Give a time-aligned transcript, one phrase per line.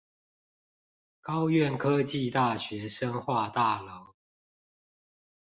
[1.21, 4.15] 高苑科技大學生化大樓